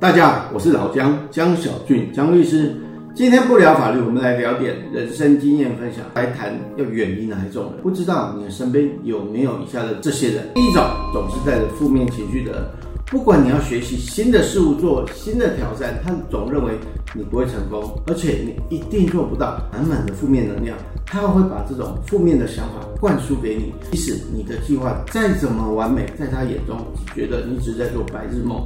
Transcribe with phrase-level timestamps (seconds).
[0.00, 2.72] 大家好，我是老姜姜小俊姜律师。
[3.16, 7.82] 今天不聊法律，我们来聊点人生经验分享，来谈要远离哪一种人。
[7.82, 10.44] 不知道你的身边有没有以下的这些人？
[10.54, 12.62] 第一种，总是带着负面情绪的人，
[13.06, 16.78] 不管你要学习新的事物，做新的挑战，他总认为
[17.12, 23.74] 你不会成功，而且你一定做不到，满满的负面能量，他会把这种负面的想法灌输给你。
[23.90, 28.64] 即使你的计划再怎么完美，在他眼中只觉得你只是在做白日梦。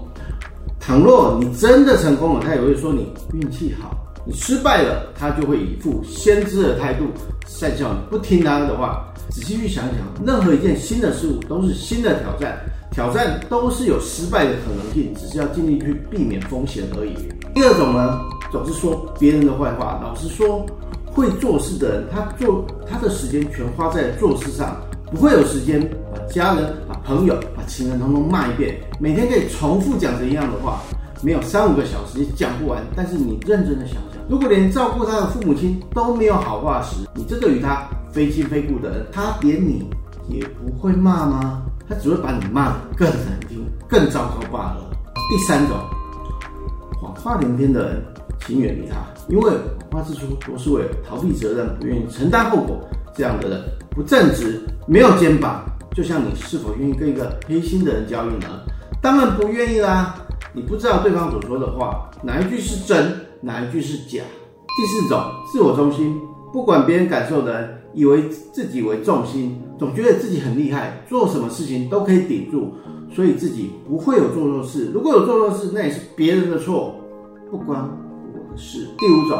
[0.84, 3.90] 倘若你真的成功了，他也会说你运气好；
[4.26, 7.04] 你失败了，他就会以一副先知的态度
[7.46, 9.08] 讪笑你，不听他的话。
[9.30, 12.58] 仔细去想想，任何一件新的事物都是新的挑战，
[12.90, 17.14] 挑战都是有失败的可能性，只是要尽力去避免风险而已。
[17.54, 20.00] 第二种呢，总是说别人的坏话。
[20.02, 20.66] 老实说，
[21.06, 24.76] 会做事的人，他做他的时间全花在做事上，
[25.12, 25.80] 不会有时间
[26.12, 26.74] 把家人。
[27.04, 30.80] 朋友把情人通通骂一遍，每天可以重复讲着一样的话，
[31.22, 32.82] 没有三五个小时也讲不完。
[32.94, 39.90] 但是你认真的想想，如果连照顾他的父母亲都没有好话时，你这个与他非亲非故的人，他连你
[40.28, 41.62] 也不会骂吗？
[41.88, 44.90] 他只会把你骂得更难听、更糟糕罢了。
[45.28, 45.76] 第三种，
[47.00, 48.02] 谎话连篇的人，
[48.46, 48.96] 请远离他，
[49.28, 49.50] 因为
[49.90, 52.78] 谎话之初都是为了逃避责任、不愿意承担后果。
[53.14, 55.62] 这样的人不正直，没有肩膀。
[55.94, 58.48] 就像你是否愿意跟一个黑心的人交易呢？
[59.02, 60.14] 当然不愿意啦！
[60.54, 64.22] 你不知道对方所说的话哪一句是真，哪一句是假。
[64.76, 65.20] 第四种，
[65.50, 66.18] 自我中心，
[66.52, 72.72] 不管别人感受的，以为自己为重心，总觉得自己很厉害，做什么事情都可以顶住，
[73.14, 74.90] 所以自己不会有做错事。
[74.94, 76.94] 如果有做错事，那也是别人的错，
[77.50, 78.88] 不关我的事。
[78.96, 79.38] 第五种，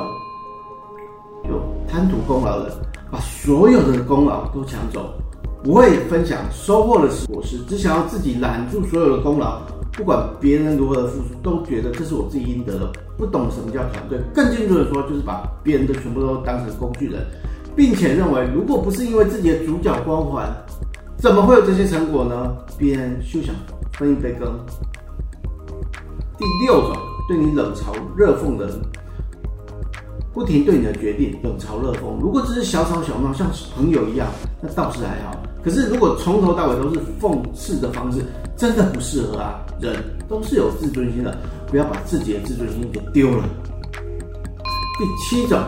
[1.45, 1.51] 就
[1.89, 5.15] 贪图功劳的，把所有的功劳都抢走。
[5.63, 9.61] 不会分享收获的果实，只想要自己揽住所有的功劳，
[9.93, 12.93] 不管别人如何的付出，都觉得这是我自己应得的。
[13.17, 17.25] 不懂什么叫团队，更进一步的说，就是把别人的全部都当成工具人，
[17.77, 20.51] 并且认为如果不是因为自己的主角光环，
[21.17, 22.57] 怎么会有这些成果呢？
[22.77, 23.55] 别人休想
[23.93, 24.59] 分一杯羹。
[26.37, 26.97] 第六种，
[27.29, 28.81] 对你冷嘲热讽的人，
[30.33, 32.19] 不停对你的决定冷嘲热讽。
[32.21, 34.27] 如果只是小吵小闹，像朋友一样，
[34.61, 35.37] 那倒是还好。
[35.65, 38.19] 可是，如果从头到尾都是讽刺的方式，
[38.57, 39.61] 真的不适合啊！
[39.81, 39.95] 人
[40.29, 41.37] 都是有自尊心的，
[41.69, 43.45] 不要把自己的自尊心给丢了。
[44.99, 45.59] 第七种，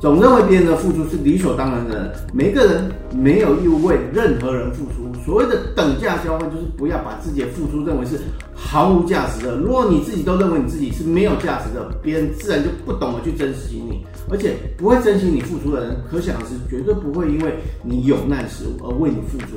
[0.00, 5.08] 总认为别人的付出是理所当然的人，每个人没有义务为任何人付出。
[5.24, 8.18] 所谓的等价交换，就是不要把自己的付出认为是
[8.54, 9.56] 毫无价值的。
[9.56, 14.06] 如果你自己都认为你自己是没有价值的，别人自然就不懂得去珍惜你。
[14.30, 19.56] 而且不会珍惜你付出的人，可想而知，绝对不会因为你有难时而为你付出。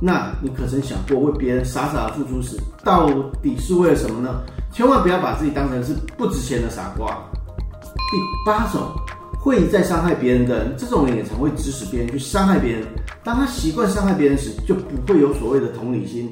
[0.00, 3.08] 那你可曾想过，为别人傻傻的付出时，到
[3.42, 4.42] 底是为了什么呢？
[4.70, 7.06] 千万不要把自己当成是不值钱的傻瓜。
[7.94, 8.82] 第八种，
[9.40, 12.82] 会再伤害别人的人，这种人也常会指使别人去伤害别人。
[13.24, 16.30] 当他习惯伤害别人时，就不会有所谓的同理心。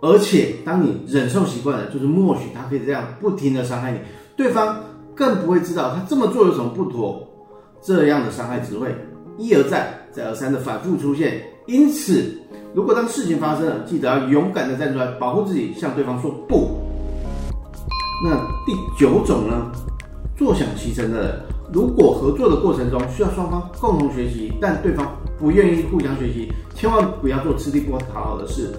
[0.00, 3.98] 而且，当你忍受习惯了，就是默许他可以这样不停的伤害你，
[4.36, 4.82] 对方。
[5.14, 7.26] 更不会知道他这么做有什么不妥，
[7.82, 8.94] 这样的伤害只会
[9.38, 11.42] 一而再、再而三的反复出现。
[11.66, 12.32] 因此，
[12.74, 16.78] 如果当事情发生了，记得要勇敢的站出来保护自己，向对方说不。
[18.24, 18.36] 那
[18.66, 19.70] 第九种呢？
[20.34, 21.40] 坐享其成的人，
[21.72, 25.06] 如果合作的过程中需要双方共同学习，但对方
[25.38, 28.70] 不愿意互相学习，千万不要做吃力不讨好的事，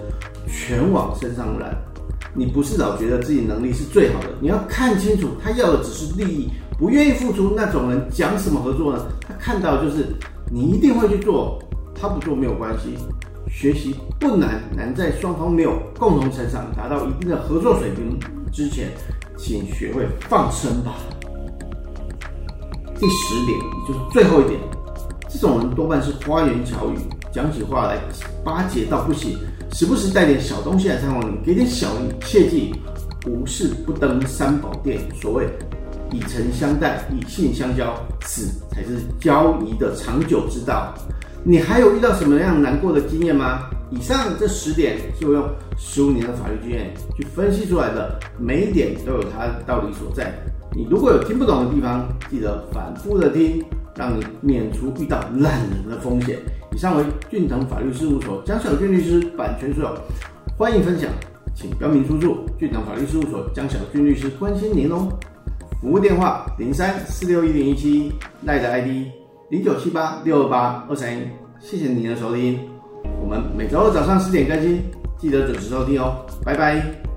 [0.46, 1.74] 全往身上揽。
[2.34, 9.06] 你不是老觉得自己能力是最好的，你要看清楚，他要的只是利益，不愿意付出那种人讲什么合作呢？
[9.20, 10.06] 他看到就是
[10.50, 11.62] 你一定会去做，
[11.94, 12.96] 他不做没有关系。
[13.48, 18.18] 学习不难，难在双方没有共同成长，达到一定的合作水平
[18.52, 18.90] 之前，
[19.36, 20.96] 请学会放生吧。
[22.98, 24.58] 第十点，也就是最后一点，
[25.28, 26.96] 这种人多半是花言巧语，
[27.30, 28.00] 讲起话来
[28.42, 29.38] 巴结到不行。
[29.74, 32.72] 时不时带点小东西来探望你，给点小礼，切记
[33.26, 35.00] 无事不登三宝殿。
[35.20, 35.48] 所谓
[36.12, 40.94] 以诚相待，以信相交，此才是交谊的长久之道。
[41.42, 43.68] 你还有遇到什么样难过的经验吗？
[43.90, 45.44] 以上这十点是我用
[45.76, 50.32] 十五年的法律经验去分析出来的，每一点都有它道理所在。
[50.72, 53.60] 你如果有听不懂的地方，记得反复的听。
[53.96, 56.38] 让你免除遇到烂人的风险。
[56.72, 59.98] 以上为俊腾法律事务所江小俊律师版权所有，
[60.56, 61.08] 欢迎分享，
[61.54, 62.38] 请标明出处。
[62.58, 65.08] 俊腾法律事务所江小俊律师关心您哦。
[65.80, 68.12] 服务电话零三四六一零一七，
[68.44, 69.06] 赖的 ID
[69.50, 71.22] 零九七八六二八二三一。
[71.60, 72.58] 谢谢您的收听，
[73.22, 74.82] 我们每周二早上十点更新，
[75.16, 76.26] 记得准时收听哦。
[76.44, 77.13] 拜拜。